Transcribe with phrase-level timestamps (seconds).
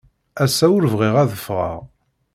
[0.43, 1.77] Ass-a ur bɣiɣ ad ffɣeɣ.